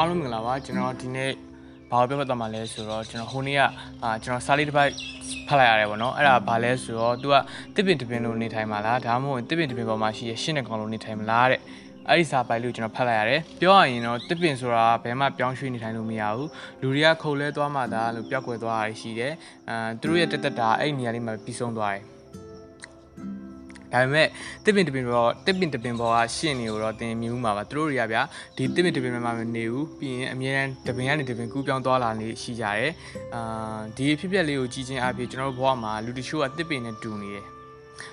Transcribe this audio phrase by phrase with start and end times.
[0.00, 1.30] အားလုံးမင်္ဂလာပါကျွန်တော်ဒီနေ့
[1.90, 3.60] ဘာကိုပြောပြသွားမှာလဲဆိုတော့ကျွန်တော်ဟိုနေ့က
[4.02, 4.92] အာကျွန်တော်စာလေးတစ်ပိုက်
[5.48, 7.34] ဖတ်လိုက်ရတယ်ပေါ့နော်အဲ့ဒါဘာလဲဆိုတော့ तू က
[7.74, 11.60] တစ်ပင်တစ်ပင်လို့နေထိုင်မှာလားဒါမှမဟုတ်တစ်ပင်တစ်ပင်ပေါ်မှာရှိရရှင်းတဲ့ကောင်လို့နေထိုင်မလားတဲ့
[12.08, 16.48] အဲ့ဒီစာပိုက်လို့ကျွန်တော်ဖတ်လိုက်ရတယ်ပြောရရင်တော့တစ်ပင်ဆိုတာဘယ်မှပြောင်းရွှေ့နေထိုင်လို့မရဘူး
[16.80, 19.32] လူတွေကခုတ်လဲသွားမှသာလို့ပြောက်ကွယ်သွားတာရှိတယ်
[19.68, 22.19] အာသူတို့ရဲ့တက်တက်တာအဲ့ဒီနေရာလေးမှာပြီးဆုံးသွားတယ်
[23.92, 24.26] ဒါပေမဲ့
[24.64, 28.22] တစ်ပင်တစ်ပင်ပေါ်တစ်ပင်တစ်ပင်ပေါ်ကရှင့်နေတော့တင်မြူးမှာပါသူတို့တွေကဗျာ
[28.56, 32.92] ဒီတစ်ပင်တစ်ပင်မှာမနေဘူးပြီးရင်အမြဲတမ်းတစ်ပင်ကနေတစ်ပင်ကူးပြောင်းသွားလာနေရှိကြတယ်
[33.34, 37.46] အာဒီအဖြစ်အပျက်လေးကိုကြည့်ချင်းအပြင်ကျွန်တော်တို့ဘဝမှာလူတချို့ကတစ်ပင်နဲ့တူနေတယ်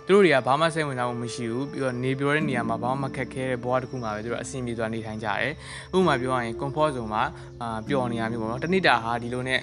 [0.05, 5.53] သူတို့တွေကဘာမှစိတ်ဝင်စားမှုမရှိဘူးပြီးတော့နေပြောတဲ့နေရာမှာဘာမှမခက်ခဲတဲ့ဘဝတစ်ခုမှာပဲသူတို့အဆင်ပြေသွားနေထိုင်ကြတယ်
[5.95, 7.23] ဥပမာပြောရရင် comfort zone မှာ
[7.61, 9.59] အာပျော်နေရမျိုးပေါ့နော်တနေ့တာဟာဒီလိုနဲ့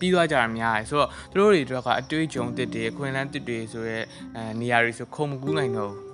[0.00, 3.98] ပြီးသွားကြတာများတယ်ဆိုတော့သူတို့တွေအတွက်ကအတွေးကြုံတစ်တွေအခွင့်အလမ်းတစ်တွေဆိုရဲ
[4.36, 6.10] အဲနေရာတွေဆိုခုံမကူးနိုင်တော့ဘူး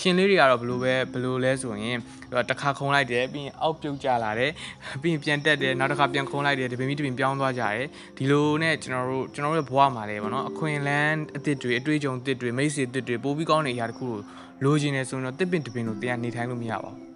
[0.00, 1.98] ရှင်လေးတွေကတော့ဘလို့ပဲဘလို့လဲဆိုရင်
[2.48, 4.52] တစ်ခါခုံလိုက်တယ်ပြီးရင်အောက်ပြုတ်ကျလာတယ်
[5.02, 14.16] ပြီးရင်ပြန်တက်တယ်နောက်တစ်ခါပြန်ခုံလိုက်တယ်တပင်ပြီးတပင်ပြောင်းသွားကြတယ်ဒီလိုနဲ့ကျွန်တော်တို့ကျွန်တော်တို့ရဲ့ဘဝမှာလည်းပေါ့နော်အခွင့်အလမ်းအသစ်တွေအတွေးကြုံတစ်တွေမိတ်ဆွေတစ်တွေပိုးပြီးကောင်းတဲ့အရာတခုကို
[14.64, 17.07] လိုချင်နေဆိုရင်တော့တစ်ပင်တပင်လို့တရားနေထိုင်လို့မရပါဘူး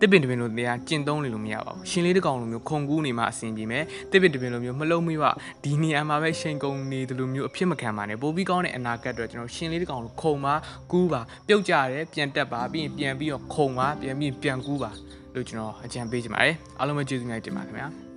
[0.00, 5.24] တစ်ပင်တပင်လိုတရားကျင့်သုံးနေလို့မရပါဘူးရှင်လေးတစ်ကောင်လိုမျိုးခုံကူးနေမှအဆင်ပြေမယ်တစ်ပင်တပင်လိုမျိုးမလုံးမိဝ
[5.64, 10.54] ဒီနေရာမှာပဲရှင်ကုန်နေတယ်လို့မျိုးအဖြစ်မခံပါနဲ့ပိုပြီးကောင်းတဲ့အနာဂတ်အတွက်ကျွန်တော်ရှင်လေးတစ်ကောင်လိုခုံပါ
[10.92, 14.90] ကူးပါပြုတ်ကြတယ်ပြန်တက်ပါပြီးရင်ပြန်ပြီးတော့ခုံပါပြန်ပြီးပြန်ကူးပါ
[15.34, 18.13] လို့ကျွန်တော်အကြံပေးချင်ပါတယ်အားလုံးပဲကျေးဇူးများတင်ပါတယ်ခင်ဗျာ